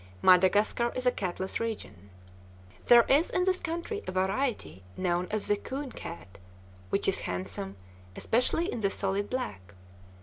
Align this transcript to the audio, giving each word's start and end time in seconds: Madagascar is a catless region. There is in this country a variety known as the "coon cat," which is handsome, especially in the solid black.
Madagascar 0.23 0.91
is 0.95 1.05
a 1.05 1.11
catless 1.11 1.59
region. 1.59 2.09
There 2.87 3.03
is 3.07 3.29
in 3.29 3.43
this 3.43 3.59
country 3.59 4.01
a 4.07 4.11
variety 4.11 4.81
known 4.97 5.27
as 5.29 5.45
the 5.45 5.55
"coon 5.55 5.91
cat," 5.91 6.39
which 6.89 7.07
is 7.07 7.19
handsome, 7.29 7.75
especially 8.15 8.65
in 8.71 8.79
the 8.79 8.89
solid 8.89 9.29
black. 9.29 9.75